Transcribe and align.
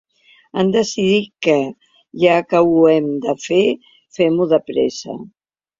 Han 0.61 0.71
decidit 0.75 1.27
que, 1.47 1.55
ja 2.23 2.41
que 2.49 2.65
ho 2.71 2.81
hem 2.95 3.13
de 3.29 3.39
fer, 3.47 3.63
fem-ho 4.19 4.53
de 4.57 4.65
pressa. 4.73 5.23